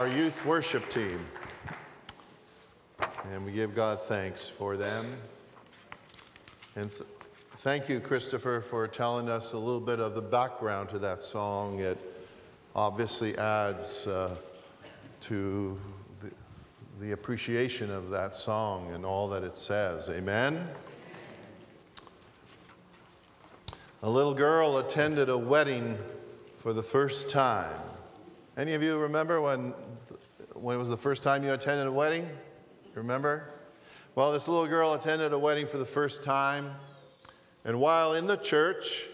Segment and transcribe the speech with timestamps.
[0.00, 1.22] our youth worship team.
[3.30, 5.04] And we give God thanks for them.
[6.74, 7.02] And th-
[7.56, 11.80] thank you, Christopher, for telling us a little bit of the background to that song.
[11.80, 11.98] It
[12.74, 14.36] obviously adds uh,
[15.20, 15.78] to
[16.22, 16.30] the,
[17.04, 20.08] the appreciation of that song and all that it says.
[20.08, 20.66] Amen?
[24.02, 25.98] A little girl attended a wedding
[26.56, 27.89] for the first time.
[28.56, 29.74] Any of you remember when,
[30.54, 32.28] when it was the first time you attended a wedding?
[32.94, 33.48] Remember?
[34.16, 36.72] Well, this little girl attended a wedding for the first time,
[37.64, 39.06] and while in the church,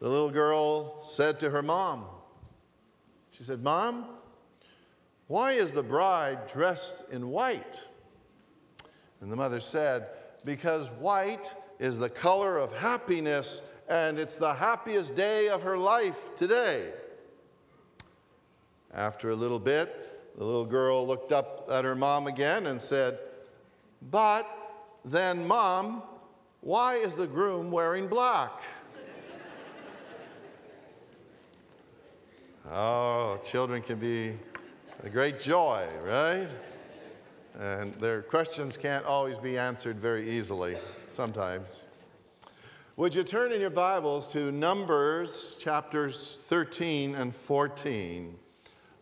[0.00, 2.04] the little girl said to her mom,
[3.30, 4.06] She said, Mom,
[5.28, 7.80] why is the bride dressed in white?
[9.20, 10.08] And the mother said,
[10.44, 16.34] Because white is the color of happiness and it's the happiest day of her life
[16.34, 16.92] today.
[18.92, 23.18] After a little bit, the little girl looked up at her mom again and said,
[24.10, 24.46] But
[25.04, 26.02] then, mom,
[26.60, 28.50] why is the groom wearing black?
[32.70, 34.34] oh, children can be
[35.04, 36.48] a great joy, right?
[37.58, 41.84] And their questions can't always be answered very easily, sometimes.
[42.96, 48.36] Would you turn in your Bibles to Numbers chapters 13 and 14?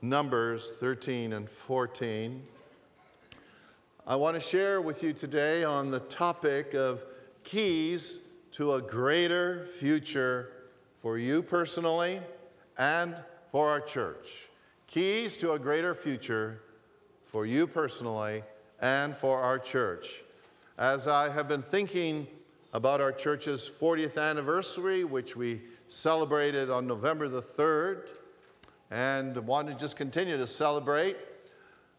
[0.00, 2.40] Numbers 13 and 14.
[4.06, 7.04] I want to share with you today on the topic of
[7.42, 8.20] keys
[8.52, 10.52] to a greater future
[10.98, 12.20] for you personally
[12.76, 14.50] and for our church.
[14.86, 16.62] Keys to a greater future
[17.24, 18.44] for you personally
[18.80, 20.22] and for our church.
[20.78, 22.28] As I have been thinking
[22.72, 28.10] about our church's 40th anniversary, which we celebrated on November the 3rd,
[28.90, 31.16] and want to just continue to celebrate.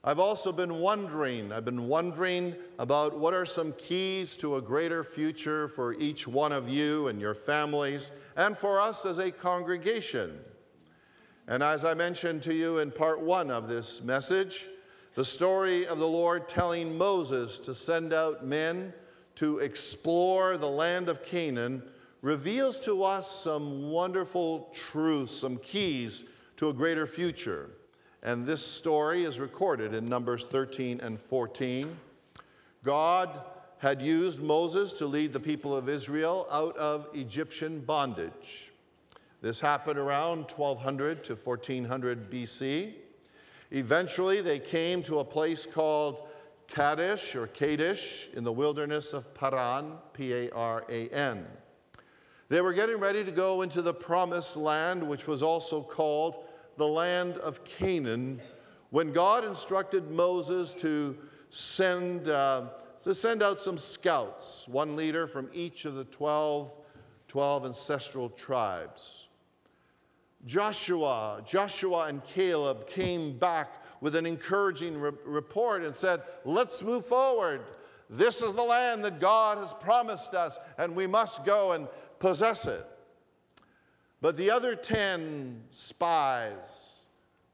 [0.04, 5.04] I've also been wondering, I've been wondering about what are some keys to a greater
[5.04, 10.40] future for each one of you and your families, and for us as a congregation.
[11.48, 14.68] And as I mentioned to you in part one of this message,
[15.16, 18.94] the story of the Lord telling Moses to send out men
[19.36, 21.84] to explore the land of Canaan
[22.22, 26.24] reveals to us some wonderful truths, some keys
[26.60, 27.70] to a greater future.
[28.22, 31.96] And this story is recorded in Numbers 13 and 14.
[32.84, 33.30] God
[33.78, 38.74] had used Moses to lead the people of Israel out of Egyptian bondage.
[39.42, 42.92] This happened around 1200 to 1400 BC.
[43.72, 46.28] Eventually, they came to a place called
[46.68, 51.48] Kadesh or Kadesh in the wilderness of Paran, P A R A N.
[52.50, 56.48] They were getting ready to go into the promised land, which was also called
[56.80, 58.42] the land of Canaan,
[58.90, 61.16] when God instructed Moses to
[61.50, 62.70] send, uh,
[63.04, 66.80] to send out some scouts, one leader from each of the 12,
[67.28, 69.28] 12 ancestral tribes.
[70.46, 77.06] Joshua, Joshua and Caleb came back with an encouraging re- report and said, Let's move
[77.06, 77.60] forward.
[78.10, 81.90] This is the land that God has promised us, and we must go and
[82.20, 82.88] possess it.
[84.22, 87.06] But the other 10 spies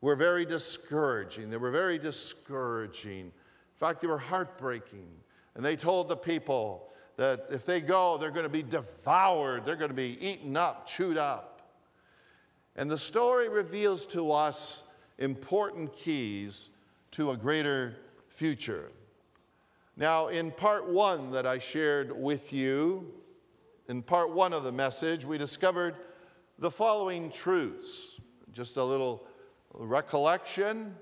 [0.02, 1.50] were very discouraging.
[1.50, 3.26] They were very discouraging.
[3.26, 3.32] In
[3.76, 5.08] fact, they were heartbreaking.
[5.56, 9.76] And they told the people that if they go, they're going to be devoured, they're
[9.76, 11.62] going to be eaten up, chewed up.
[12.76, 14.84] And the story reveals to us
[15.18, 16.72] important keys
[17.12, 17.96] to a greater
[18.28, 18.92] future.
[19.96, 23.14] Now, in part one that I shared with you,
[23.88, 25.96] in part one of the message, we discovered
[26.60, 28.20] the following truths.
[28.52, 29.28] Just a little
[29.74, 30.96] recollection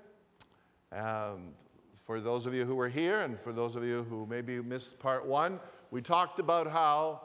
[0.92, 1.50] um,
[1.94, 5.00] for those of you who were here and for those of you who maybe missed
[5.00, 5.60] part one.
[5.92, 7.22] We talked about how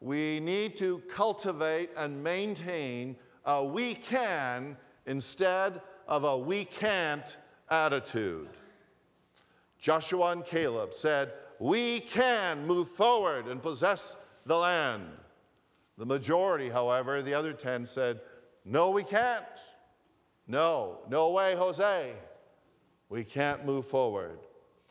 [0.00, 4.76] we need to cultivate and maintain a we can
[5.06, 7.36] instead of a we can't
[7.70, 8.48] attitude.
[9.78, 15.08] Joshua and Caleb said, We can move forward and possess the land.
[16.02, 18.22] The majority, however, the other 10 said,
[18.64, 19.44] No, we can't.
[20.48, 22.14] No, no way, Jose.
[23.08, 24.40] We can't move forward.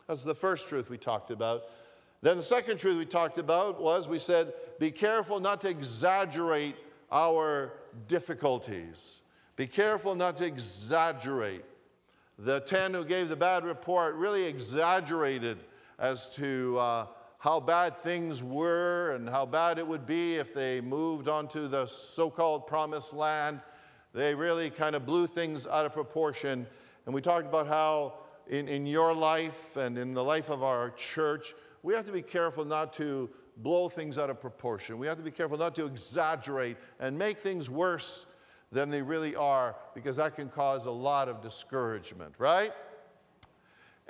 [0.08, 1.64] That's the first truth we talked about.
[2.22, 6.78] Then the second truth we talked about was we said, Be careful not to exaggerate
[7.12, 7.74] our
[8.08, 9.22] difficulties.
[9.58, 11.66] Be careful not to exaggerate.
[12.40, 15.58] The 10 who gave the bad report really exaggerated
[16.00, 17.08] as to uh,
[17.42, 21.88] how bad things were and how bad it would be if they moved onto the
[21.88, 23.60] so called promised land.
[24.14, 26.68] They really kind of blew things out of proportion.
[27.08, 30.92] And we talked about how in, in your life and in the life of our
[30.92, 33.28] church, we have to be careful not to
[33.58, 35.00] blow things out of proportion.
[35.00, 38.28] We have to be careful not to exaggerate and make things worse
[38.72, 42.72] than they really are because that can cause a lot of discouragement, right?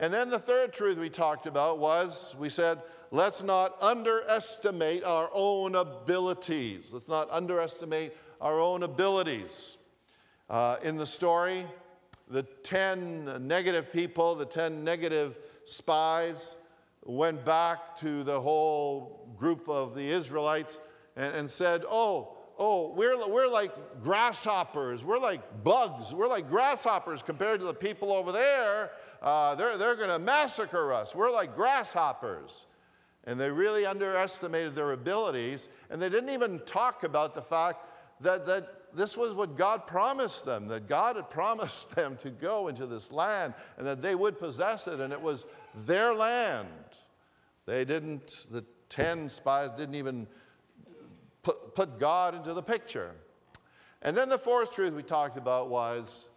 [0.02, 2.82] And then the third truth we talked about was we said,
[3.12, 6.92] let's not underestimate our own abilities.
[6.92, 9.78] Let's not underestimate our own abilities.
[10.50, 11.68] Uh, in the story,
[12.28, 16.56] the 10 negative people, the 10 negative spies,
[17.06, 20.80] went back to the whole group of the Israelites
[21.16, 23.72] and, and said, Oh, oh, we're, we're like
[24.02, 25.04] grasshoppers.
[25.04, 26.14] We're like bugs.
[26.14, 28.92] We're like grasshoppers compared to the people over there.
[29.22, 31.14] Uh, they're they're going to massacre us.
[31.14, 32.66] We're like grasshoppers.
[33.26, 35.70] And they really underestimated their abilities.
[35.90, 37.86] And they didn't even talk about the fact
[38.22, 42.68] that, that this was what God promised them, that God had promised them to go
[42.68, 45.46] into this land and that they would possess it, and it was
[45.86, 46.68] their land.
[47.66, 50.28] They didn't, the 10 spies didn't even
[51.44, 53.12] put, put God into the picture.
[54.02, 56.28] And then the fourth truth we talked about was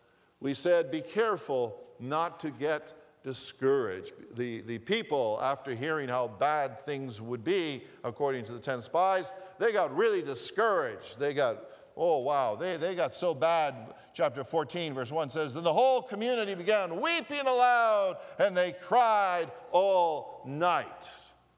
[0.41, 2.93] we said, be careful not to get
[3.23, 4.12] discouraged.
[4.37, 9.32] The, the people, after hearing how bad things would be, according to the 10 spies,
[9.58, 11.19] they got really discouraged.
[11.19, 11.58] They got
[11.96, 13.94] Oh, wow, they, they got so bad.
[14.14, 19.50] Chapter 14, verse 1 says, Then the whole community began weeping aloud, and they cried
[19.70, 21.08] all night.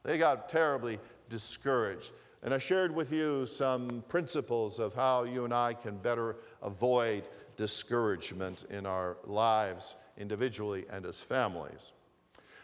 [0.02, 0.98] They got terribly
[1.30, 2.12] discouraged.
[2.42, 7.24] And I shared with you some principles of how you and I can better avoid
[7.56, 11.92] discouragement in our lives, individually and as families.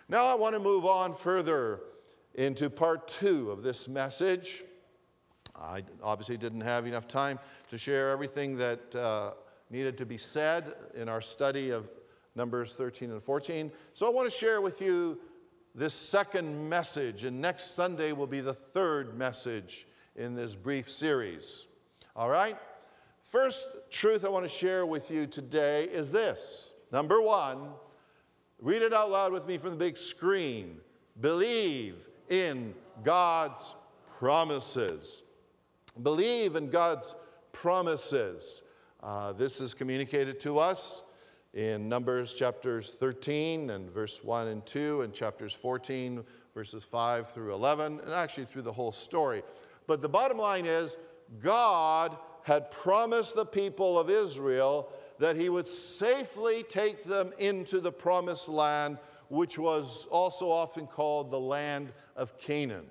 [0.08, 1.80] Now, I want to move on further
[2.34, 4.62] into part two of this message.
[5.58, 7.38] I obviously didn't have enough time
[7.70, 9.32] to share everything that uh,
[9.70, 11.88] needed to be said in our study of
[12.34, 13.70] Numbers 13 and 14.
[13.92, 15.18] So I want to share with you
[15.74, 21.66] this second message, and next Sunday will be the third message in this brief series.
[22.14, 22.56] All right?
[23.22, 26.71] First truth I want to share with you today is this.
[26.92, 27.70] Number one,
[28.60, 30.76] read it out loud with me from the big screen.
[31.18, 33.74] Believe in God's
[34.18, 35.24] promises.
[36.02, 37.16] Believe in God's
[37.52, 38.62] promises.
[39.02, 41.02] Uh, this is communicated to us
[41.54, 46.22] in Numbers chapters 13 and verse 1 and 2, and chapters 14,
[46.54, 49.42] verses 5 through 11, and actually through the whole story.
[49.86, 50.98] But the bottom line is
[51.40, 54.92] God had promised the people of Israel
[55.22, 58.98] that he would safely take them into the promised land,
[59.28, 62.84] which was also often called the land of Canaan.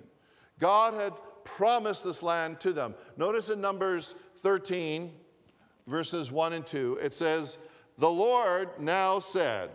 [0.58, 1.12] God had
[1.44, 2.94] promised this land to them.
[3.18, 5.12] Notice in Numbers 13,
[5.86, 7.58] verses 1 and 2, it says,
[7.98, 9.68] The Lord now said,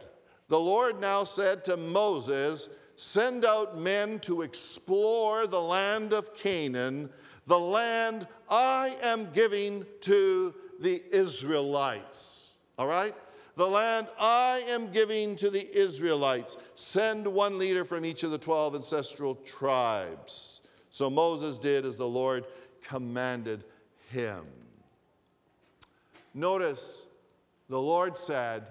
[0.48, 7.12] the Lord now said to Moses, Send out men to explore the land of Canaan,
[7.46, 12.46] the land I am giving to the Israelites.
[12.78, 13.16] All right?
[13.56, 16.58] The land I am giving to the Israelites.
[16.76, 20.62] Send one leader from each of the 12 ancestral tribes.
[20.90, 22.46] So Moses did as the Lord
[22.84, 23.64] commanded
[24.12, 24.46] him.
[26.34, 27.02] Notice
[27.68, 28.68] the Lord said,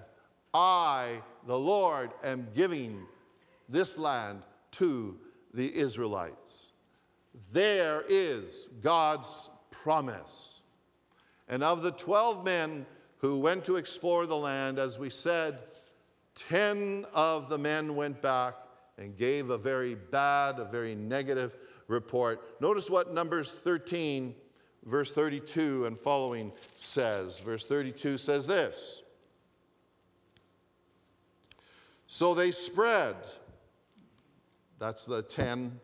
[0.53, 3.05] I, the Lord, am giving
[3.67, 5.17] this land to
[5.53, 6.71] the Israelites.
[7.51, 10.61] There is God's promise.
[11.47, 12.85] And of the 12 men
[13.17, 15.59] who went to explore the land, as we said,
[16.35, 18.55] 10 of the men went back
[18.97, 21.55] and gave a very bad, a very negative
[21.87, 22.61] report.
[22.61, 24.35] Notice what Numbers 13,
[24.85, 27.39] verse 32 and following says.
[27.39, 29.01] Verse 32 says this
[32.07, 33.15] So they spread,
[34.79, 35.79] that's the 10,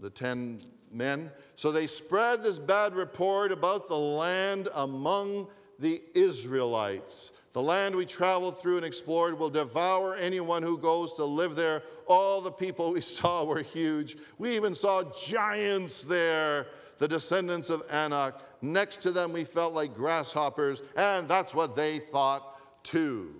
[0.00, 0.62] the 10
[0.92, 1.30] men.
[1.56, 5.48] So they spread this bad report about the land among
[5.78, 7.32] the Israelites.
[7.52, 11.82] The land we traveled through and explored will devour anyone who goes to live there.
[12.06, 14.16] All the people we saw were huge.
[14.38, 16.66] We even saw giants there,
[16.98, 18.34] the descendants of Anak.
[18.60, 23.34] Next to them, we felt like grasshoppers, and that's what they thought too.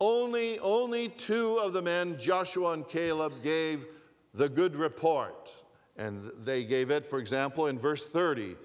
[0.00, 3.84] Only, only two of the men, Joshua and Caleb, gave
[4.32, 5.54] the good report.
[5.96, 8.56] And they gave it, for example, in verse 30.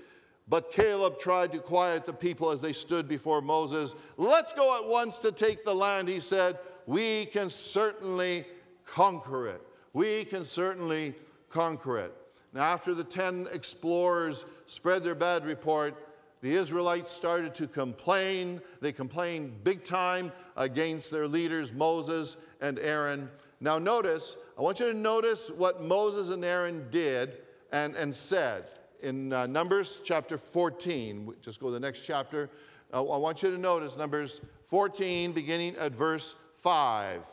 [0.47, 3.95] But Caleb tried to quiet the people as they stood before Moses.
[4.17, 6.59] Let's go at once to take the land, he said.
[6.85, 8.45] We can certainly
[8.85, 9.61] conquer it.
[9.93, 11.15] We can certainly
[11.49, 12.13] conquer it.
[12.53, 15.95] Now, after the 10 explorers spread their bad report,
[16.41, 18.61] the Israelites started to complain.
[18.81, 23.31] They complained big time against their leaders, Moses and Aaron.
[23.61, 27.37] Now, notice, I want you to notice what Moses and Aaron did
[27.71, 28.67] and, and said
[29.01, 31.33] in uh, Numbers chapter 14.
[31.41, 32.49] Just go to the next chapter.
[32.93, 37.25] Uh, I want you to notice Numbers 14, beginning at verse 5.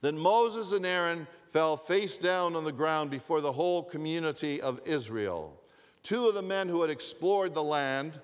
[0.00, 4.80] Then Moses and Aaron fell face down on the ground before the whole community of
[4.84, 5.60] Israel.
[6.02, 8.20] Two of the men who had explored the land,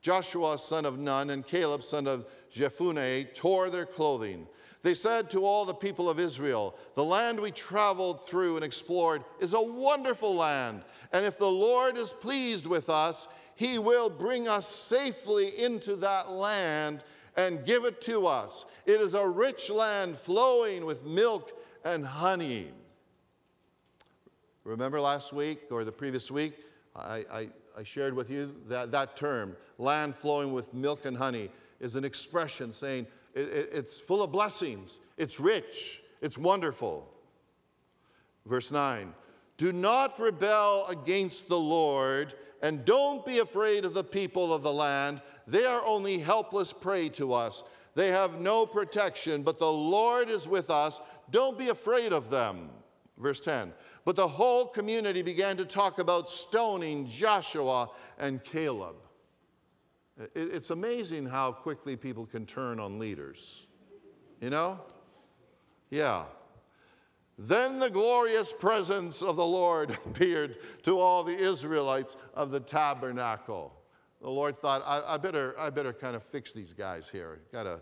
[0.00, 4.46] Joshua son of Nun and Caleb son of Jephunneh, tore their clothing.
[4.82, 9.24] They said to all the people of Israel, The land we traveled through and explored
[9.38, 10.82] is a wonderful land.
[11.12, 16.30] And if the Lord is pleased with us, he will bring us safely into that
[16.30, 17.04] land
[17.36, 18.64] and give it to us.
[18.86, 21.52] It is a rich land flowing with milk
[21.84, 22.70] and honey.
[24.64, 26.54] Remember last week or the previous week,
[26.96, 31.50] I, I, I shared with you that, that term, land flowing with milk and honey,
[31.80, 37.08] is an expression saying it, it, it's full of blessings, it's rich, it's wonderful.
[38.46, 39.14] Verse 9
[39.56, 44.72] Do not rebel against the Lord, and don't be afraid of the people of the
[44.72, 45.20] land.
[45.46, 47.62] They are only helpless prey to us.
[47.94, 51.00] They have no protection, but the Lord is with us.
[51.30, 52.70] Don't be afraid of them.
[53.18, 53.72] Verse 10.
[54.04, 58.96] But the whole community began to talk about stoning Joshua and Caleb.
[60.34, 63.66] It's amazing how quickly people can turn on leaders.
[64.40, 64.80] You know?
[65.90, 66.24] Yeah.
[67.38, 73.74] Then the glorious presence of the Lord appeared to all the Israelites of the tabernacle.
[74.20, 77.40] The Lord thought, I, I better, I better kind of fix these guys here.
[77.50, 77.80] Got to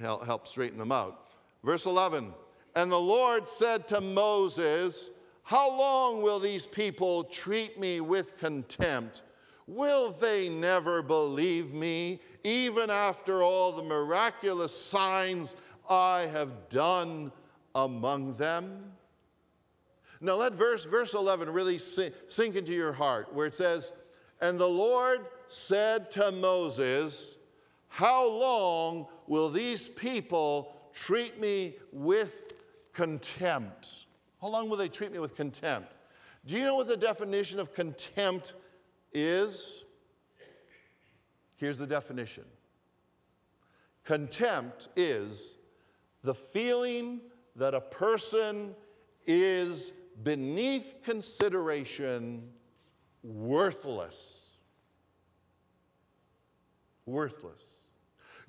[0.00, 1.28] help, help straighten them out.
[1.62, 2.34] Verse 11
[2.74, 5.10] And the Lord said to Moses,
[5.44, 9.22] How long will these people treat me with contempt?
[9.68, 15.54] Will they never believe me, even after all the miraculous signs
[15.90, 17.30] I have done
[17.74, 18.92] among them?
[20.22, 23.92] Now, let verse, verse 11 really sink into your heart, where it says,
[24.40, 27.36] And the Lord said to Moses,
[27.88, 32.54] How long will these people treat me with
[32.94, 34.06] contempt?
[34.40, 35.92] How long will they treat me with contempt?
[36.46, 38.54] Do you know what the definition of contempt
[39.18, 39.84] is
[41.56, 42.44] here's the definition
[44.04, 45.56] contempt is
[46.22, 47.20] the feeling
[47.56, 48.74] that a person
[49.26, 52.48] is beneath consideration
[53.22, 54.50] worthless.
[57.06, 57.78] Worthless.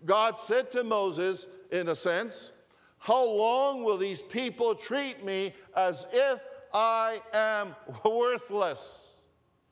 [0.05, 2.51] God said to Moses, in a sense,
[2.97, 6.41] How long will these people treat me as if
[6.73, 9.08] I am worthless?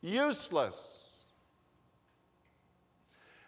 [0.02, 1.30] Useless.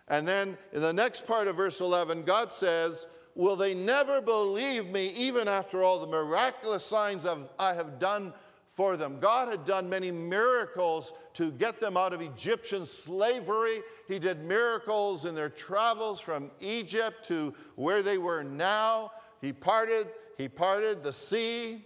[0.07, 4.87] And then in the next part of verse 11, God says, Will they never believe
[4.87, 7.25] me even after all the miraculous signs
[7.57, 8.33] I have done
[8.67, 9.19] for them?
[9.19, 13.81] God had done many miracles to get them out of Egyptian slavery.
[14.07, 19.11] He did miracles in their travels from Egypt to where they were now.
[19.41, 21.85] He parted, he parted the sea.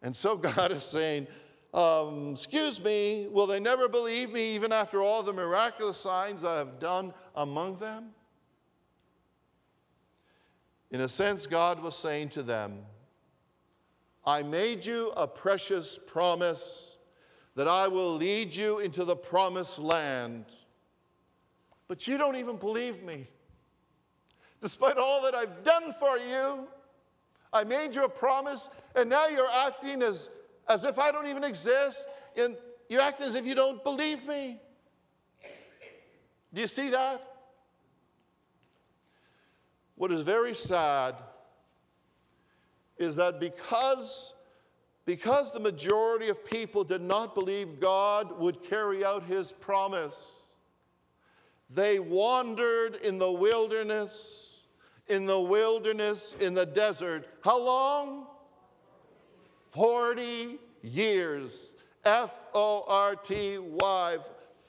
[0.00, 1.26] And so God is saying,
[1.74, 6.56] um, Excuse me, will they never believe me even after all the miraculous signs I
[6.56, 8.10] have done among them?
[10.90, 12.78] In a sense, God was saying to them,
[14.24, 16.96] I made you a precious promise
[17.56, 20.44] that I will lead you into the promised land.
[21.88, 23.26] But you don't even believe me.
[24.62, 26.68] Despite all that I've done for you,
[27.52, 30.30] I made you a promise, and now you're acting as
[30.68, 32.56] as if I don't even exist, and
[32.88, 34.60] you're acting as if you don't believe me.
[36.52, 37.20] Do you see that?
[39.96, 41.16] What is very sad
[42.96, 44.34] is that because,
[45.04, 50.42] because the majority of people did not believe God would carry out his promise,
[51.70, 54.62] they wandered in the wilderness,
[55.08, 57.26] in the wilderness, in the desert.
[57.42, 58.23] How long?
[59.74, 61.74] 40 years.
[62.04, 64.16] F O R T Y,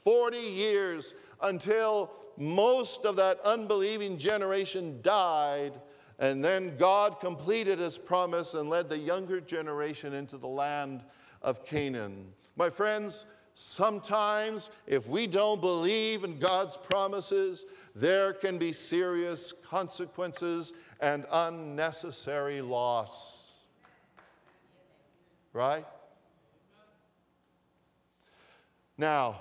[0.03, 5.74] 40 years until most of that unbelieving generation died.
[6.17, 11.03] And then God completed his promise and led the younger generation into the land
[11.41, 12.33] of Canaan.
[12.55, 20.71] My friends, sometimes if we don't believe in God's promises, there can be serious consequences
[21.01, 23.45] and unnecessary loss
[25.55, 25.85] right?
[28.97, 29.39] Now,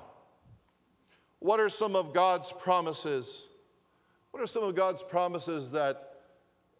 [1.44, 3.48] What are some of God's promises?
[4.30, 6.20] What are some of God's promises that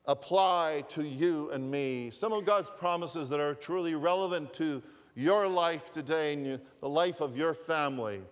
[0.07, 2.09] apply to you and me?
[2.11, 4.83] Some of God's promises that are truly relevant to
[5.15, 8.23] your life today and the life of your family.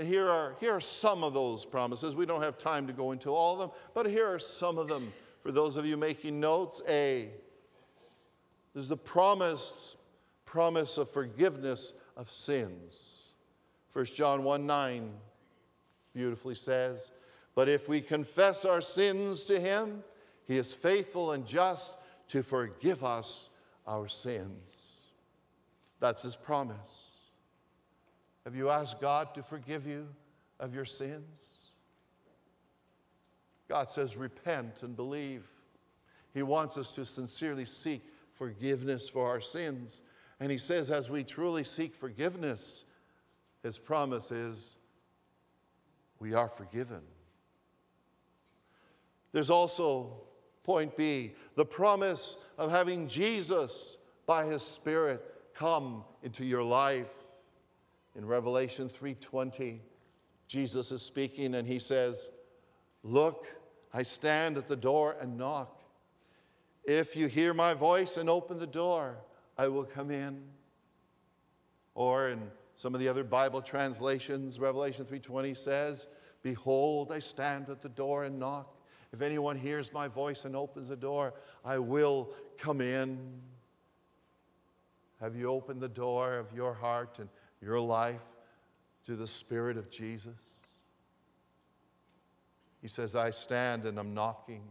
[0.00, 2.16] Here are, here are some of those promises.
[2.16, 4.88] We don't have time to go into all of them, but here are some of
[4.88, 5.12] them
[5.42, 6.80] for those of you making notes.
[6.88, 7.28] A,
[8.74, 9.96] there's the promise,
[10.44, 13.32] promise of forgiveness of sins.
[13.92, 15.12] 1 John 1 9
[16.12, 17.12] beautifully says,
[17.54, 20.02] But if we confess our sins to him,
[20.46, 21.96] he is faithful and just
[22.28, 23.48] to forgive us
[23.86, 24.90] our sins.
[26.00, 27.12] That's his promise.
[28.44, 30.08] Have you asked God to forgive you
[30.60, 31.70] of your sins?
[33.68, 35.46] God says, repent and believe.
[36.34, 38.02] He wants us to sincerely seek
[38.34, 40.02] forgiveness for our sins.
[40.40, 42.84] And He says, as we truly seek forgiveness,
[43.62, 44.76] His promise is
[46.18, 47.02] we are forgiven.
[49.32, 50.22] There's also,
[50.62, 55.22] point B, the promise of having Jesus by His Spirit
[55.54, 57.12] come into your life.
[58.16, 59.80] In Revelation 3:20,
[60.46, 62.30] Jesus is speaking and he says,
[63.02, 63.46] "Look,
[63.92, 65.73] I stand at the door and knock.
[66.84, 69.18] If you hear my voice and open the door,
[69.56, 70.52] I will come in."
[71.94, 76.06] Or in some of the other Bible translations, Revelation 3:20 says,
[76.42, 78.76] "Behold, I stand at the door and knock.
[79.12, 83.42] If anyone hears my voice and opens the door, I will come in."
[85.20, 88.34] Have you opened the door of your heart and your life
[89.04, 90.34] to the Spirit of Jesus?
[92.82, 94.70] He says, I stand and I'm knocking.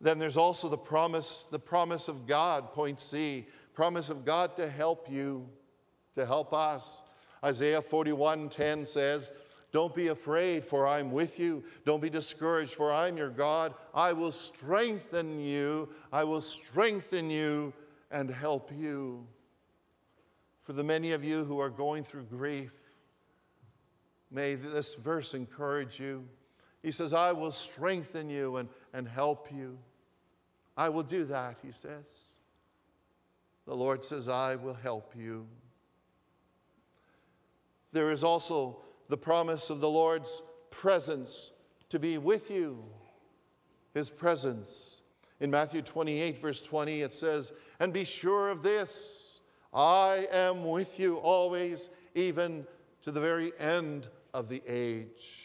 [0.00, 4.68] Then there's also the promise, the promise of God, point C, promise of God to
[4.68, 5.48] help you,
[6.14, 7.02] to help us.
[7.44, 9.32] Isaiah 41:10 says,
[9.72, 11.64] Don't be afraid, for I'm with you.
[11.84, 13.74] Don't be discouraged, for I'm your God.
[13.94, 15.88] I will strengthen you.
[16.12, 17.72] I will strengthen you
[18.10, 19.26] and help you.
[20.62, 22.72] For the many of you who are going through grief,
[24.30, 26.26] may this verse encourage you.
[26.84, 29.78] He says, I will strengthen you and, and help you.
[30.76, 32.36] I will do that, he says.
[33.64, 35.46] The Lord says, I will help you.
[37.92, 41.52] There is also the promise of the Lord's presence
[41.88, 42.84] to be with you,
[43.94, 45.00] his presence.
[45.40, 49.40] In Matthew 28, verse 20, it says, And be sure of this
[49.72, 52.66] I am with you always, even
[53.00, 55.43] to the very end of the age.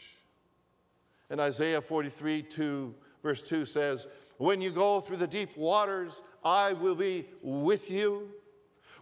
[1.30, 6.74] And Isaiah 43, 2, verse 2 says, When you go through the deep waters, I
[6.74, 8.30] will be with you.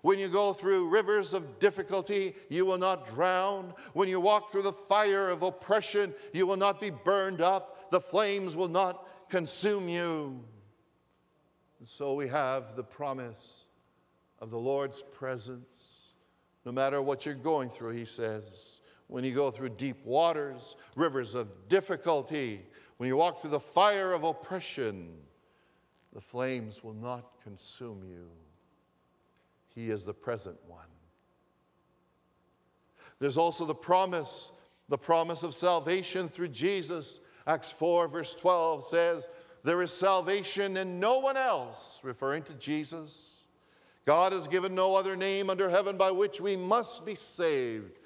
[0.01, 3.73] When you go through rivers of difficulty, you will not drown.
[3.93, 7.91] When you walk through the fire of oppression, you will not be burned up.
[7.91, 10.43] The flames will not consume you.
[11.79, 13.61] And so we have the promise
[14.39, 16.11] of the Lord's presence.
[16.65, 21.35] No matter what you're going through, he says, when you go through deep waters, rivers
[21.35, 22.61] of difficulty,
[22.97, 25.09] when you walk through the fire of oppression,
[26.13, 28.27] the flames will not consume you.
[29.73, 30.81] He is the present one.
[33.19, 34.51] There's also the promise,
[34.89, 37.19] the promise of salvation through Jesus.
[37.45, 39.27] Acts 4, verse 12 says,
[39.63, 43.43] there is salvation in no one else, referring to Jesus.
[44.05, 47.99] God has given no other name under heaven by which we must be saved.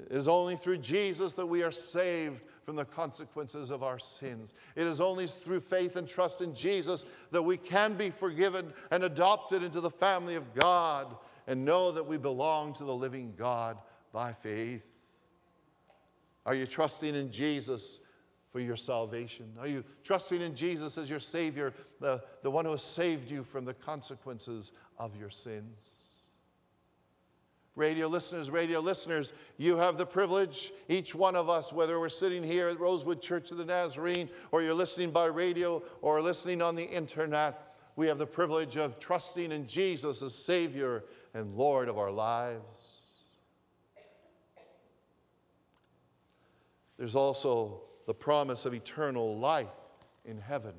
[0.00, 4.54] It is only through Jesus that we are saved from the consequences of our sins.
[4.76, 9.02] It is only through faith and trust in Jesus that we can be forgiven and
[9.02, 13.78] adopted into the family of God and know that we belong to the living God
[14.12, 14.86] by faith.
[16.46, 18.00] Are you trusting in Jesus
[18.52, 19.52] for your salvation?
[19.58, 23.42] Are you trusting in Jesus as your Savior, the, the one who has saved you
[23.42, 25.97] from the consequences of your sins?
[27.78, 32.42] Radio listeners, radio listeners, you have the privilege, each one of us, whether we're sitting
[32.42, 36.74] here at Rosewood Church of the Nazarene, or you're listening by radio, or listening on
[36.74, 41.98] the internet, we have the privilege of trusting in Jesus as Savior and Lord of
[41.98, 42.98] our lives.
[46.98, 49.68] There's also the promise of eternal life
[50.24, 50.74] in heaven.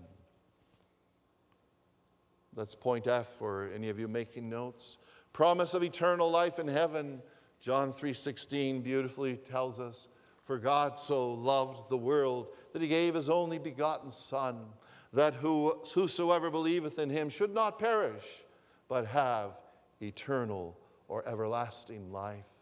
[2.58, 4.98] That's point F for any of you making notes.
[5.40, 7.24] Promise of eternal life in heaven.
[7.62, 10.10] John 3:16 beautifully tells us,
[10.44, 14.74] "For God so loved the world that he gave his only begotten son,
[15.14, 18.46] that who, whosoever believeth in him should not perish,
[18.90, 19.58] but have
[20.02, 22.60] eternal or everlasting life."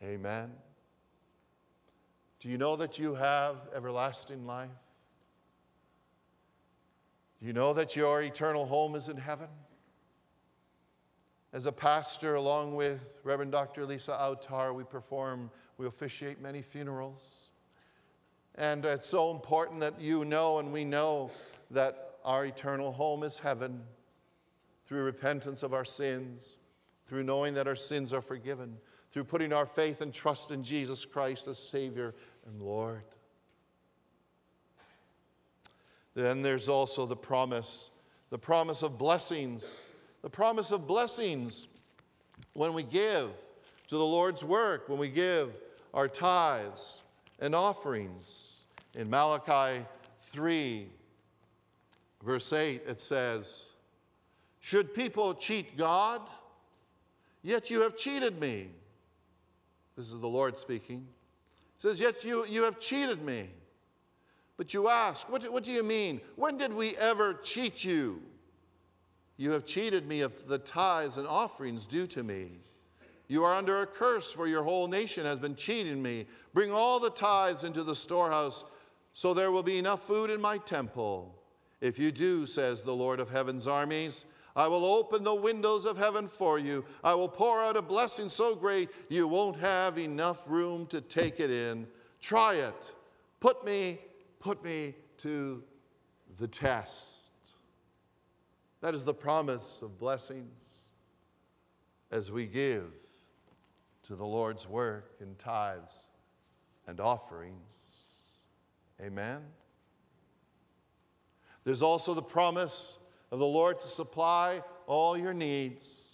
[0.00, 0.62] Amen.
[2.38, 4.70] Do you know that you have everlasting life?
[7.40, 9.50] Do you know that your eternal home is in heaven?
[11.54, 13.84] As a pastor, along with Reverend Dr.
[13.84, 17.48] Lisa Autar, we perform, we officiate many funerals.
[18.54, 21.30] And it's so important that you know and we know
[21.70, 23.82] that our eternal home is heaven
[24.86, 26.56] through repentance of our sins,
[27.04, 28.78] through knowing that our sins are forgiven,
[29.10, 32.14] through putting our faith and trust in Jesus Christ as Savior
[32.46, 33.04] and Lord.
[36.14, 37.90] Then there's also the promise,
[38.30, 39.82] the promise of blessings,
[40.22, 41.66] the promise of blessings
[42.54, 43.30] when we give
[43.88, 45.56] to the Lord's work, when we give
[45.92, 47.02] our tithes
[47.40, 48.66] and offerings.
[48.94, 49.84] In Malachi
[50.20, 50.86] 3,
[52.24, 53.70] verse 8, it says,
[54.60, 56.22] Should people cheat God?
[57.42, 58.68] Yet you have cheated me.
[59.96, 61.06] This is the Lord speaking.
[61.76, 63.48] He says, Yet you, you have cheated me.
[64.56, 66.20] But you ask, what, what do you mean?
[66.36, 68.22] When did we ever cheat you?
[69.42, 72.60] You have cheated me of the tithes and offerings due to me.
[73.26, 76.26] You are under a curse, for your whole nation has been cheating me.
[76.54, 78.62] Bring all the tithes into the storehouse,
[79.12, 81.34] so there will be enough food in my temple.
[81.80, 85.98] If you do, says the Lord of heaven's armies, I will open the windows of
[85.98, 86.84] heaven for you.
[87.02, 91.40] I will pour out a blessing so great you won't have enough room to take
[91.40, 91.88] it in.
[92.20, 92.92] Try it.
[93.40, 93.98] Put me,
[94.38, 95.64] put me to
[96.38, 97.21] the test.
[98.82, 100.90] That is the promise of blessings
[102.10, 102.92] as we give
[104.02, 106.10] to the Lord's work in tithes
[106.88, 108.08] and offerings.
[109.00, 109.40] Amen.
[111.62, 112.98] There's also the promise
[113.30, 116.08] of the Lord to supply all your needs.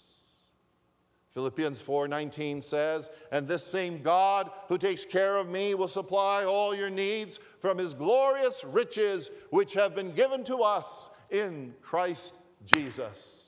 [1.29, 6.75] Philippians 4:19 says, "And this same God who takes care of me will supply all
[6.75, 13.45] your needs from his glorious riches which have been given to us in Christ Jesus."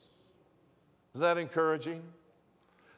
[1.14, 2.02] Is that encouraging?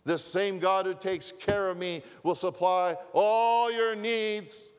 [0.06, 4.70] This same God who takes care of me will supply all your needs.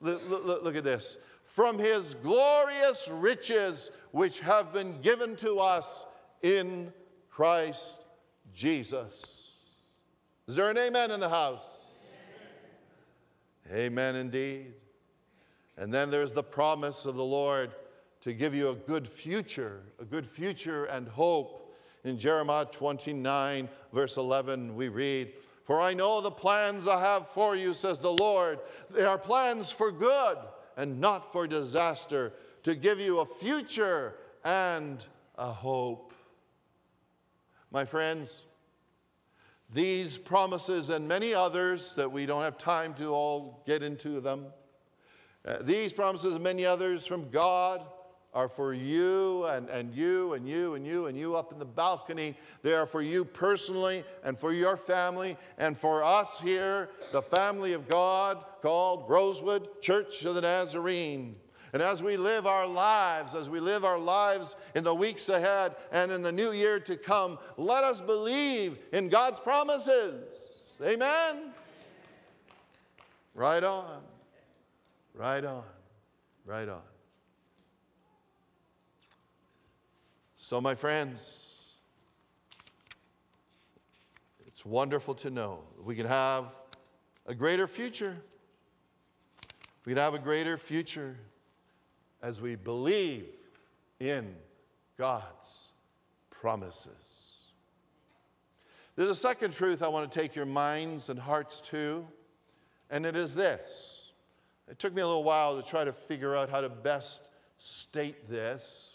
[0.00, 1.18] Look, look, look, at this.
[1.44, 6.04] From his glorious riches, which have been given to us
[6.42, 6.92] in
[7.30, 8.04] Christ
[8.52, 9.50] Jesus.
[10.48, 12.00] Is there an amen in the house?
[13.70, 14.74] Amen, amen indeed.
[15.76, 17.72] And then there's the promise of the Lord
[18.22, 21.58] to give you a good future, a good future and hope.
[22.04, 25.32] In Jeremiah 29, verse 11, we read,
[25.64, 28.58] For I know the plans I have for you, says the Lord.
[28.90, 30.38] They are plans for good
[30.76, 32.32] and not for disaster,
[32.62, 35.04] to give you a future and
[35.36, 36.14] a hope.
[37.70, 38.44] My friends,
[39.72, 44.46] these promises and many others that we don't have time to all get into them,
[45.44, 47.84] uh, these promises and many others from God
[48.34, 51.64] are for you and, and you and you and you and you up in the
[51.64, 52.34] balcony.
[52.62, 57.74] They are for you personally and for your family and for us here, the family
[57.74, 61.36] of God called Rosewood Church of the Nazarene.
[61.74, 65.74] And as we live our lives, as we live our lives in the weeks ahead
[65.90, 70.74] and in the new year to come, let us believe in God's promises.
[70.82, 71.52] Amen?
[73.34, 74.02] Right on.
[75.14, 75.64] Right on.
[76.44, 76.82] Right on.
[80.52, 81.78] So, my friends,
[84.46, 86.54] it's wonderful to know we can have
[87.24, 88.18] a greater future.
[89.86, 91.16] We can have a greater future
[92.22, 93.32] as we believe
[93.98, 94.34] in
[94.98, 95.68] God's
[96.28, 97.46] promises.
[98.94, 102.06] There's a second truth I want to take your minds and hearts to,
[102.90, 104.10] and it is this.
[104.70, 108.28] It took me a little while to try to figure out how to best state
[108.28, 108.91] this.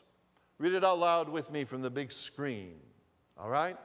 [0.59, 2.75] Read it out loud with me from the big screen,
[3.37, 3.77] all right?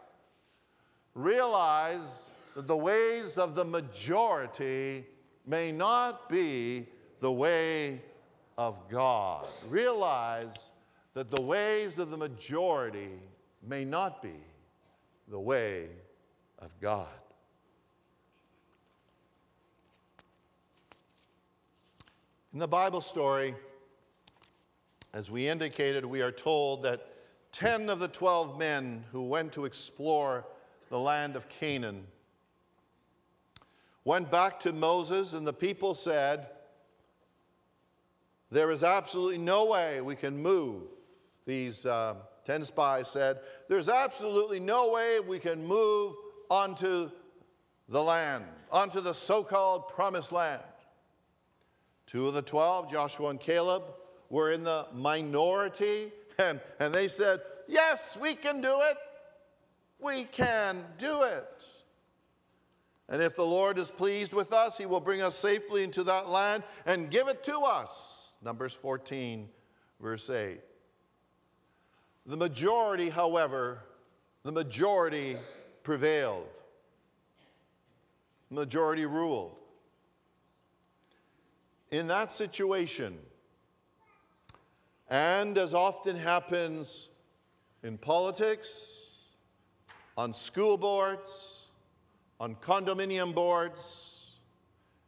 [1.14, 5.04] Realize that the ways of the majority
[5.46, 6.86] may not be
[7.20, 8.00] the way
[8.56, 9.46] of God.
[9.68, 10.70] Realize
[11.14, 13.10] that the ways of the majority
[13.62, 14.34] may not be
[15.28, 15.88] the way
[16.58, 17.06] of God.
[22.52, 23.54] In the Bible story,
[25.14, 27.06] as we indicated, we are told that
[27.52, 30.46] 10 of the 12 men who went to explore
[30.88, 32.06] the land of Canaan
[34.04, 36.48] went back to Moses, and the people said,
[38.50, 40.90] There is absolutely no way we can move.
[41.46, 46.14] These uh, 10 spies said, There's absolutely no way we can move
[46.48, 47.10] onto
[47.88, 50.62] the land, onto the so called promised land.
[52.06, 53.84] Two of the 12, Joshua and Caleb,
[54.32, 58.96] were in the minority, and, and they said, Yes, we can do it.
[60.00, 61.64] We can do it.
[63.08, 66.28] And if the Lord is pleased with us, he will bring us safely into that
[66.28, 68.34] land and give it to us.
[68.42, 69.48] Numbers 14,
[70.00, 70.60] verse 8.
[72.26, 73.80] The majority, however,
[74.42, 75.36] the majority
[75.82, 76.46] prevailed.
[78.50, 79.56] Majority ruled.
[81.90, 83.18] In that situation,
[85.12, 87.10] and as often happens
[87.82, 88.98] in politics,
[90.16, 91.66] on school boards,
[92.40, 94.38] on condominium boards,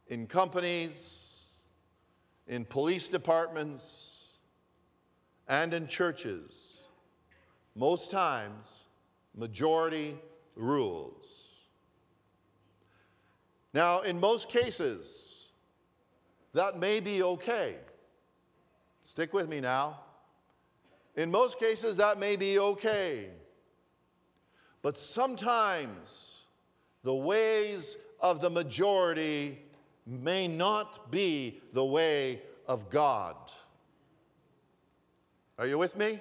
[0.07, 1.53] in companies,
[2.47, 4.33] in police departments,
[5.47, 6.81] and in churches,
[7.75, 8.83] most times,
[9.35, 10.19] majority
[10.55, 11.63] rules.
[13.73, 15.47] Now, in most cases,
[16.53, 17.77] that may be okay.
[19.05, 19.99] Stick with me now.
[21.15, 23.29] In most cases, that may be okay.
[24.81, 26.39] But sometimes
[27.03, 29.59] the ways of the majority
[30.07, 33.35] may not be the way of God.
[35.59, 36.19] Are you with me?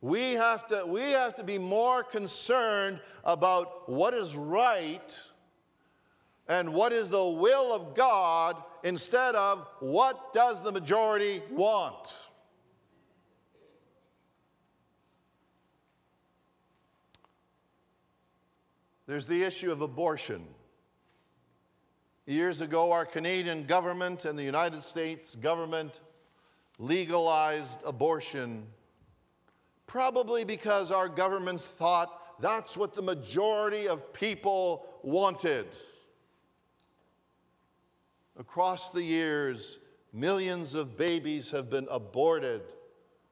[0.00, 5.16] We have to, we have to be more concerned about what is right
[6.48, 12.14] and what is the will of God instead of what does the majority want.
[19.08, 20.46] There's the issue of abortion.
[22.26, 25.98] Years ago, our Canadian government and the United States government
[26.78, 28.68] legalized abortion,
[29.88, 35.66] probably because our governments thought that's what the majority of people wanted.
[38.38, 39.78] Across the years,
[40.12, 42.62] millions of babies have been aborted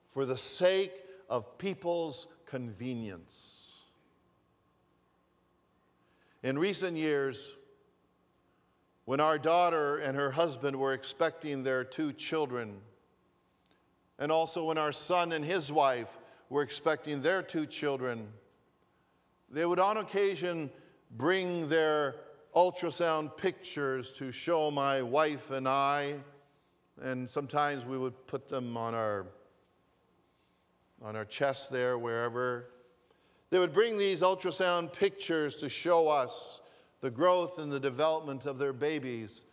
[0.07, 0.93] for the sake
[1.29, 3.83] of people's convenience.
[6.41, 7.55] In recent years,
[9.05, 12.81] when our daughter and her husband were expecting their two children,
[14.17, 16.17] and also when our son and his wife
[16.49, 18.27] were expecting their two children,
[19.49, 20.71] they would on occasion
[21.11, 22.15] bring their
[22.55, 26.15] ultrasound pictures to show my wife and I,
[27.01, 29.27] and sometimes we would put them on our
[31.01, 32.69] on our chest there, wherever.
[33.49, 36.61] They would bring these ultrasound pictures to show us
[37.01, 39.43] the growth and the development of their babies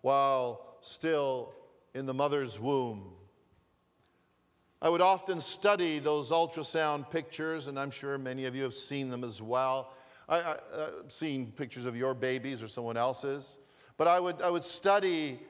[0.00, 1.52] while still
[1.94, 3.12] in the mother's womb.
[4.80, 9.10] I would often study those ultrasound pictures, and I'm sure many of you have seen
[9.10, 9.92] them as well.
[10.28, 13.58] I, have uh, seen pictures of your babies or someone else's,
[13.96, 15.40] but I would, I would study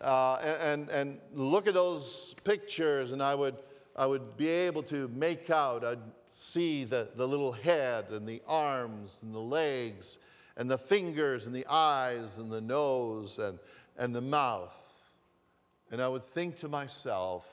[0.00, 3.56] uh, and, and look at those pictures, and I would,
[3.96, 5.98] I would be able to make out, I'd
[6.30, 10.18] see the, the little head and the arms and the legs
[10.56, 13.58] and the fingers and the eyes and the nose and,
[13.96, 14.84] and the mouth.
[15.90, 17.50] And I would think to myself,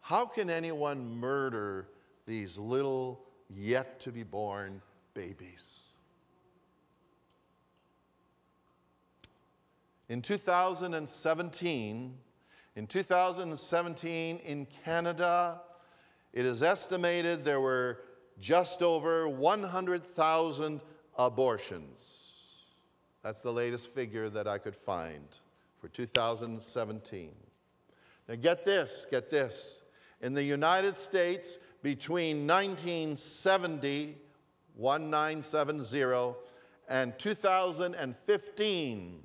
[0.00, 1.88] how can anyone murder
[2.26, 4.82] these little yet to be born
[5.14, 5.92] babies.
[10.08, 12.14] In 2017,
[12.76, 15.60] in 2017 in Canada,
[16.32, 18.00] it is estimated there were
[18.38, 20.80] just over 100,000
[21.16, 22.24] abortions.
[23.22, 25.24] That's the latest figure that I could find
[25.80, 27.30] for 2017.
[28.28, 29.82] Now, get this, get this.
[30.20, 34.16] In the United States, between 1970
[34.76, 36.34] 1970
[36.88, 39.20] and 2015.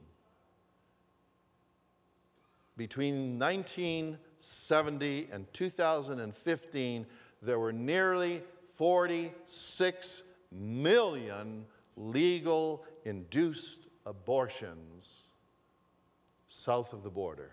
[2.77, 7.05] Between 1970 and 2015,
[7.41, 11.65] there were nearly 46 million
[11.97, 15.23] legal induced abortions
[16.47, 17.51] south of the border.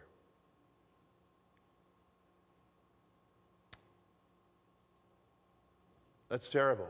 [6.28, 6.88] That's terrible.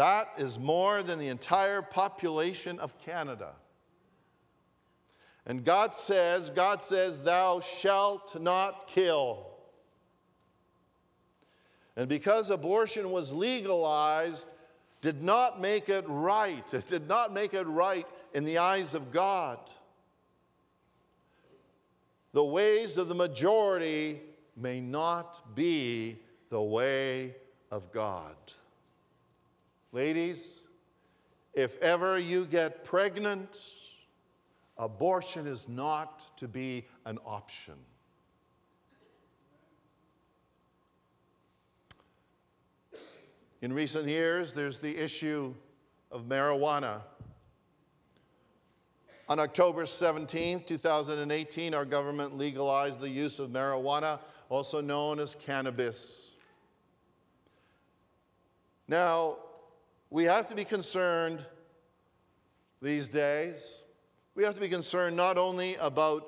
[0.00, 3.50] That is more than the entire population of Canada.
[5.44, 9.46] And God says, God says, Thou shalt not kill.
[11.96, 14.50] And because abortion was legalized,
[15.02, 16.72] did not make it right.
[16.72, 19.58] It did not make it right in the eyes of God.
[22.32, 24.22] The ways of the majority
[24.56, 27.34] may not be the way
[27.70, 28.34] of God.
[29.92, 30.60] Ladies,
[31.52, 33.58] if ever you get pregnant,
[34.78, 37.74] abortion is not to be an option.
[43.62, 45.54] In recent years, there's the issue
[46.12, 47.02] of marijuana.
[49.28, 56.36] On October 17, 2018, our government legalized the use of marijuana, also known as cannabis.
[58.88, 59.36] Now,
[60.10, 61.44] we have to be concerned
[62.82, 63.84] these days.
[64.34, 66.24] We have to be concerned not only about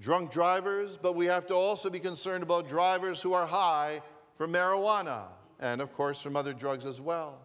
[0.00, 4.02] drunk drivers, but we have to also be concerned about drivers who are high
[4.36, 5.24] from marijuana
[5.60, 7.40] and, of course, from other drugs as well.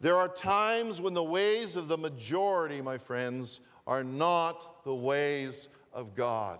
[0.00, 5.68] There are times when the ways of the majority, my friends, are not the ways
[5.92, 6.58] of God.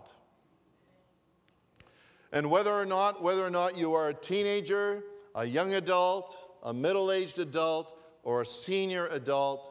[2.32, 6.34] And whether or not whether or not you are a teenager, a young adult,
[6.64, 9.70] a middle-aged adult, or a senior adult,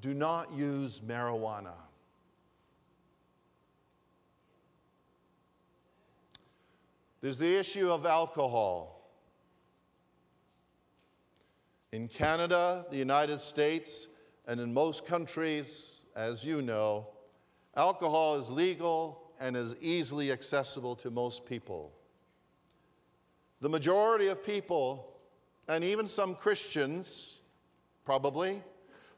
[0.00, 1.72] do not use marijuana.
[7.20, 9.10] There's the issue of alcohol.
[11.90, 14.06] In Canada, the United States,
[14.46, 17.08] and in most countries, as you know,
[17.74, 21.92] alcohol is legal and is easily accessible to most people.
[23.60, 25.17] The majority of people,
[25.68, 27.40] and even some Christians,
[28.04, 28.62] probably,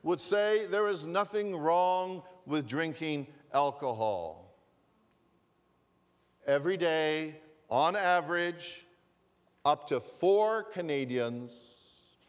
[0.03, 4.55] would say there is nothing wrong with drinking alcohol.
[6.47, 7.37] Every day,
[7.69, 8.87] on average,
[9.65, 11.81] up to four Canadians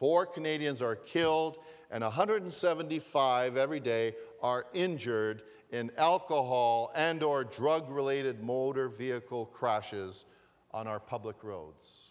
[0.01, 1.59] Four Canadians are killed,
[1.91, 10.25] and 175 every day are injured in alcohol and or drug-related motor vehicle crashes
[10.71, 12.10] on our public roads.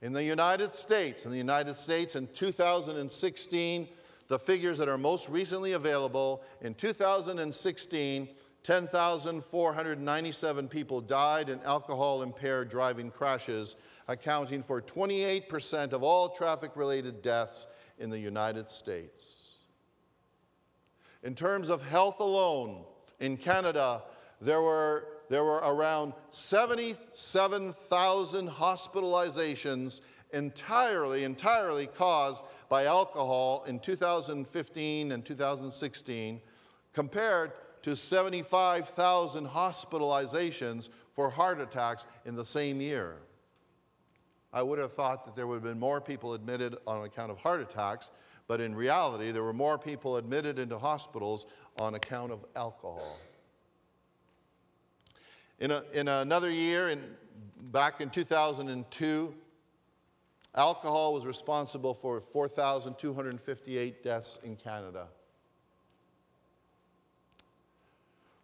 [0.00, 3.88] In the United States, in the United States in 2016,
[4.28, 8.28] the figures that are most recently available, in 2016,
[8.62, 17.22] 10,497 people died in alcohol impaired driving crashes, accounting for 28% of all traffic related
[17.22, 17.66] deaths
[17.98, 19.56] in the United States.
[21.22, 22.84] In terms of health alone,
[23.18, 24.04] in Canada,
[24.40, 30.00] there were, there were around 77,000 hospitalizations
[30.32, 36.40] entirely, entirely caused by alcohol in 2015 and 2016,
[36.92, 43.16] compared to 75,000 hospitalizations for heart attacks in the same year.
[44.52, 47.38] I would have thought that there would have been more people admitted on account of
[47.38, 48.10] heart attacks,
[48.46, 51.46] but in reality, there were more people admitted into hospitals
[51.78, 53.18] on account of alcohol.
[55.60, 57.02] In, a, in another year, in,
[57.60, 59.34] back in 2002,
[60.54, 65.08] alcohol was responsible for 4,258 deaths in Canada.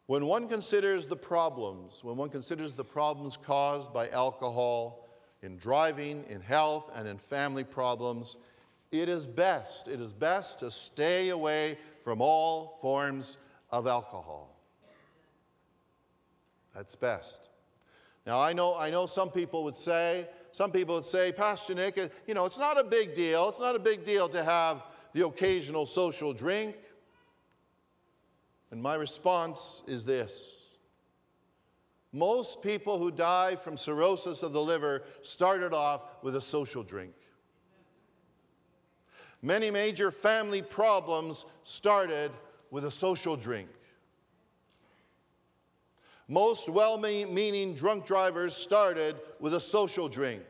[0.06, 5.08] When one considers the problems, when one considers the problems caused by alcohol
[5.42, 8.36] in driving, in health, and in family problems,
[8.90, 13.38] it is best, it is best to stay away from all forms
[13.70, 14.53] of alcohol.
[16.74, 17.48] That's best.
[18.26, 21.98] Now, I know, I know some people would say, some people would say, Pastor Nick,
[21.98, 23.48] uh, you know, it's not a big deal.
[23.48, 26.76] It's not a big deal to have the occasional social drink.
[28.70, 30.64] And my response is this
[32.12, 37.12] most people who die from cirrhosis of the liver started off with a social drink.
[39.42, 42.30] Many major family problems started
[42.70, 43.68] with a social drink.
[46.28, 50.42] Most well meaning drunk drivers started with a social drink.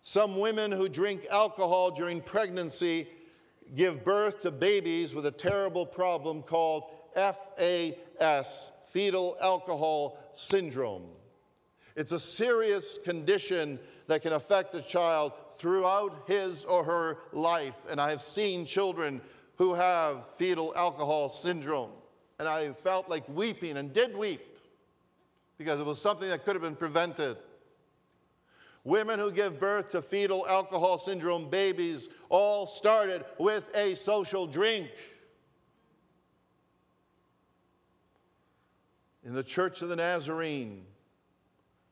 [0.00, 3.08] Some women who drink alcohol during pregnancy
[3.74, 11.08] give birth to babies with a terrible problem called FAS, fetal alcohol syndrome.
[11.96, 17.74] It's a serious condition that can affect a child throughout his or her life.
[17.90, 19.20] And I have seen children
[19.56, 21.90] who have fetal alcohol syndrome.
[22.38, 24.42] And I felt like weeping and did weep
[25.58, 27.38] because it was something that could have been prevented.
[28.84, 34.90] Women who give birth to fetal alcohol syndrome babies all started with a social drink.
[39.24, 40.84] In the Church of the Nazarene,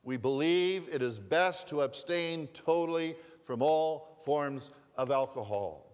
[0.03, 5.84] we believe it is best to abstain totally from all forms of alcohol.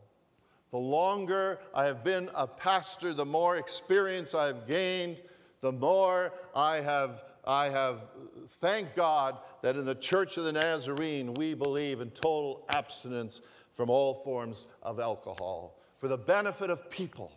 [0.71, 5.21] The longer I have been a pastor, the more experience I have gained,
[5.61, 8.05] the more I have I have
[8.47, 13.41] thanked God that in the Church of the Nazarene, we believe in total abstinence
[13.73, 17.31] from all forms of alcohol for the benefit of people,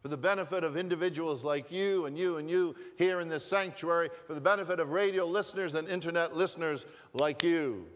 [0.00, 4.08] for the benefit of individuals like you and you and you here in this sanctuary,
[4.26, 7.86] for the benefit of radio listeners and internet listeners like you.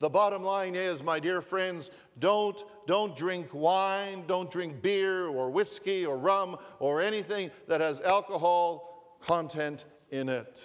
[0.00, 5.50] The bottom line is, my dear friends, don't, don't drink wine, don't drink beer or
[5.50, 10.64] whiskey or rum or anything that has alcohol content in it.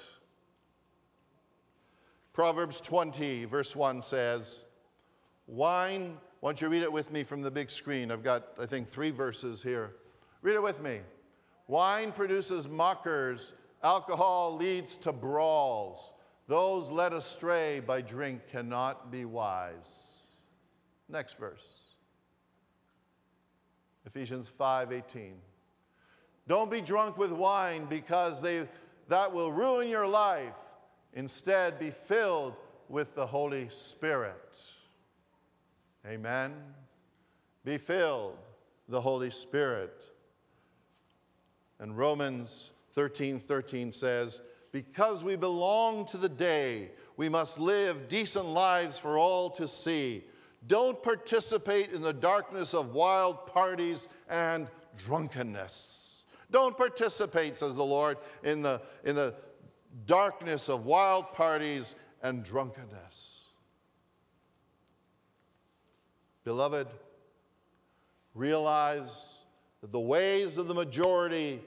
[2.31, 4.63] Proverbs 20, verse 1 says,
[5.47, 8.11] Wine, why don't you read it with me from the big screen?
[8.11, 9.95] I've got, I think, three verses here.
[10.43, 11.01] Read it with me.
[11.67, 16.13] Wine produces mockers, alcohol leads to brawls.
[16.47, 20.19] Those led astray by drink cannot be wise.
[21.09, 21.85] Next verse.
[24.05, 25.41] Ephesians 5:18.
[26.47, 28.67] Don't be drunk with wine because they,
[29.07, 30.57] that will ruin your life.
[31.13, 32.55] Instead, be filled
[32.87, 34.61] with the Holy Spirit.
[36.05, 36.53] Amen.
[37.63, 38.37] Be filled
[38.87, 40.11] the Holy Spirit.
[41.79, 44.41] And Romans 13 13 says,
[44.75, 50.21] because we belong to the day, we must live decent lives for all to see.
[50.67, 54.67] Don't participate in the darkness of wild parties and
[54.97, 56.25] drunkenness.
[56.51, 59.33] Don't participate, says the Lord, in the, in the
[60.07, 63.45] darkness of wild parties and drunkenness.
[66.43, 66.87] Beloved,
[68.33, 69.37] realize
[69.79, 71.61] that the ways of the majority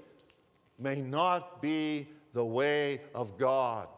[0.78, 3.88] may not be the way of God.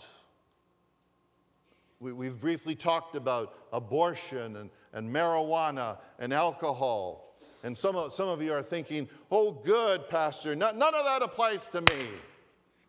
[2.00, 7.36] We, have briefly talked about abortion and, and marijuana and alcohol.
[7.62, 11.22] And some of, some of you are thinking, oh, good, Pastor, none, none of that
[11.22, 12.06] applies to me.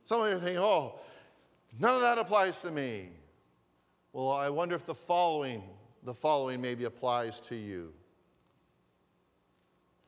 [0.03, 0.99] Some of you are thinking, oh,
[1.77, 3.09] none of that applies to me.
[4.13, 5.63] Well, I wonder if the following,
[6.03, 7.93] the following maybe applies to you.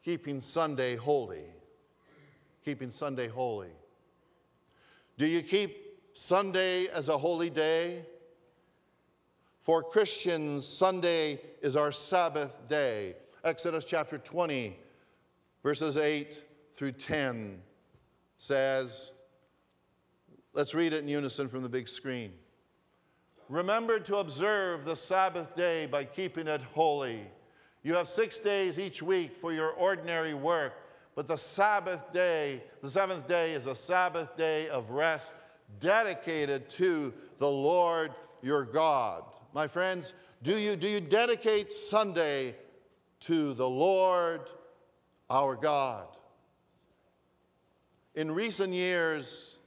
[0.03, 1.45] Keeping Sunday holy.
[2.63, 3.71] Keeping Sunday holy.
[5.16, 8.05] Do you keep Sunday as a holy day?
[9.59, 13.16] For Christians, Sunday is our Sabbath day.
[13.43, 14.76] Exodus chapter 20,
[15.61, 16.43] verses 8
[16.74, 17.61] through 10
[18.38, 19.11] says,
[20.53, 22.34] let's read it in unison from the big screen.
[23.47, 27.22] Remember to observe the Sabbath day by keeping it holy.
[27.84, 30.74] You have six days each week for your ordinary work
[31.16, 35.34] but the Sabbath day, the seventh day, is a Sabbath day of rest
[35.80, 38.11] dedicated to the Lord
[38.41, 39.24] your God.
[39.53, 42.55] My friends, do you, do you dedicate Sunday
[43.22, 44.41] to the Lord
[45.30, 46.07] our God?
[48.16, 49.59] In recent years,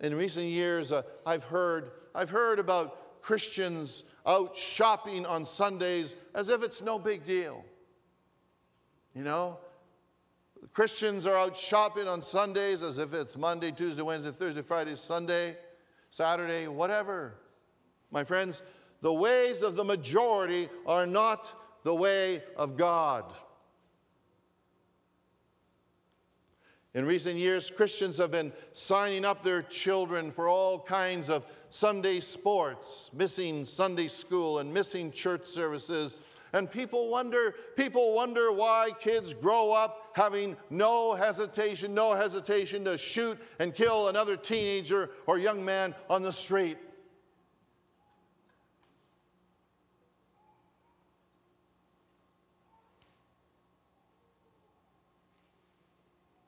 [0.00, 6.48] in recent years, uh, I've heard I've heard about Christians out shopping on Sundays as
[6.48, 7.64] if it's no big deal.
[9.14, 9.58] You know,
[10.72, 15.56] Christians are out shopping on Sundays as if it's Monday, Tuesday, Wednesday, Thursday, Friday, Sunday,
[16.10, 17.34] Saturday, whatever.
[18.10, 18.62] My friends,
[19.00, 21.52] the ways of the majority are not
[21.84, 23.24] the way of God.
[26.94, 32.18] In recent years, Christians have been signing up their children for all kinds of Sunday
[32.18, 36.16] sports, missing Sunday school and missing church services
[36.52, 42.96] and people wonder, people wonder why kids grow up having no hesitation, no hesitation to
[42.96, 46.78] shoot and kill another teenager or young man on the street.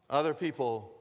[0.09, 1.00] Other people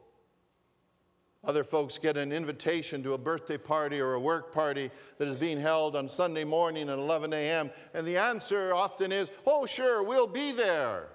[1.43, 5.37] other folks get an invitation to a birthday party or a work party that is
[5.37, 10.03] being held on Sunday morning at 11 a.m., and the answer often is, Oh, sure,
[10.03, 11.07] we'll be there.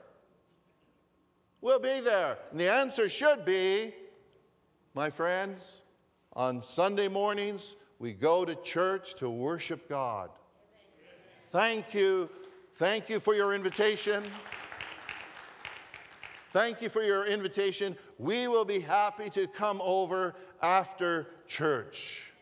[1.60, 2.38] We'll be there.
[2.50, 3.92] And the answer should be,
[4.94, 5.82] my friends,
[6.32, 10.30] on Sunday mornings, we go to church to worship God.
[11.44, 12.28] Thank you.
[12.74, 14.22] Thank you for your invitation.
[16.50, 17.96] Thank you for your invitation.
[18.18, 22.32] We will be happy to come over after church.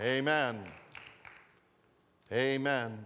[0.00, 0.60] Amen.
[2.32, 2.98] Amen.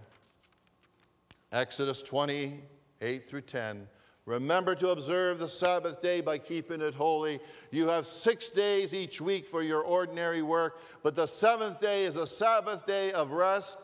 [1.50, 2.60] Exodus 20,
[3.00, 3.88] 8 through 10.
[4.26, 7.40] Remember to observe the Sabbath day by keeping it holy.
[7.70, 12.16] You have six days each week for your ordinary work, but the seventh day is
[12.16, 13.78] a Sabbath day of rest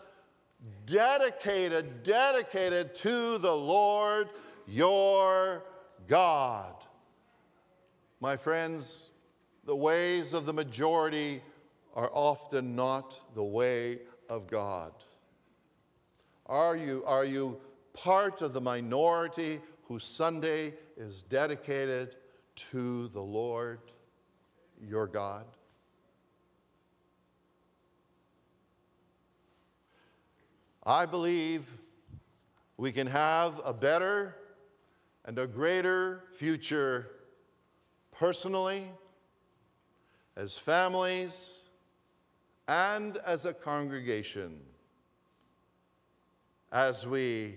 [0.86, 4.28] dedicated, dedicated to the Lord
[4.66, 5.64] your
[6.11, 6.74] God.
[8.20, 9.11] My friends,
[9.64, 11.40] the ways of the majority
[11.94, 14.92] are often not the way of God.
[16.46, 17.61] Are you, are you
[17.92, 22.16] part of the minority whose Sunday is dedicated
[22.56, 23.78] to the Lord
[24.84, 25.44] your God?
[30.84, 31.70] I believe
[32.76, 34.34] we can have a better
[35.25, 37.11] and a greater future
[38.12, 38.91] personally,
[40.37, 41.64] as families,
[42.68, 44.61] and as a congregation
[46.73, 47.57] as we,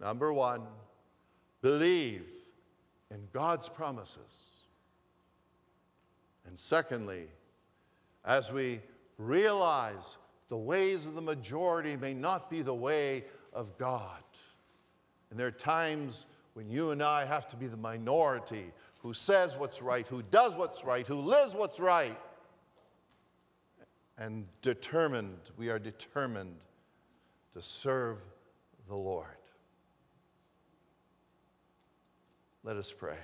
[0.00, 0.62] number one,
[1.62, 2.28] believe
[3.10, 4.18] in God's promises.
[6.46, 7.28] And secondly,
[8.24, 8.80] as we
[9.18, 10.18] realize
[10.48, 14.22] the ways of the majority may not be the way of God.
[15.30, 19.56] And there are times when you and I have to be the minority who says
[19.56, 22.18] what's right, who does what's right, who lives what's right.
[24.16, 26.56] And determined, we are determined
[27.52, 28.18] to serve
[28.88, 29.26] the Lord.
[32.62, 33.18] Let us pray.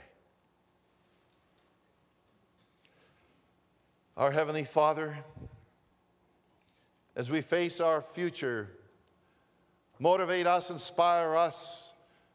[4.17, 5.17] Our Heavenly Father,
[7.17, 8.69] as we face our future,
[9.99, 11.90] motivate us, inspire us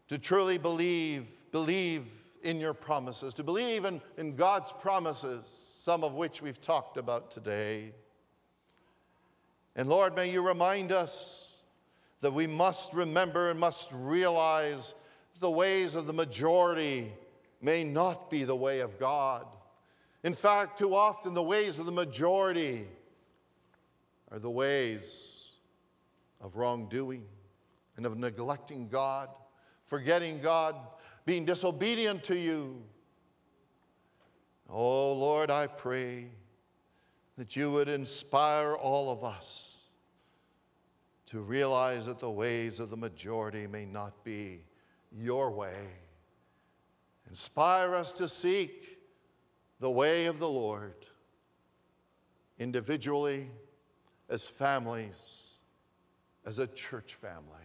[0.07, 2.05] to truly believe, believe
[2.43, 7.31] in your promises, to believe in, in God's promises, some of which we've talked about
[7.31, 7.91] today.
[9.75, 11.57] And Lord, may you remind us
[12.21, 14.95] that we must remember and must realize
[15.39, 17.11] the ways of the majority
[17.61, 19.45] may not be the way of God.
[20.23, 22.87] In fact, too often the ways of the majority
[24.31, 25.51] are the ways
[26.41, 27.25] of wrongdoing
[27.97, 29.29] and of neglecting God,
[29.85, 30.75] forgetting God,
[31.25, 32.83] being disobedient to you.
[34.69, 36.29] Oh Lord, I pray
[37.37, 39.75] that you would inspire all of us
[41.27, 44.61] to realize that the ways of the majority may not be
[45.11, 45.89] your way.
[47.29, 48.99] Inspire us to seek
[49.79, 50.93] the way of the Lord
[52.57, 53.49] individually,
[54.29, 55.55] as families,
[56.45, 57.64] as a church family.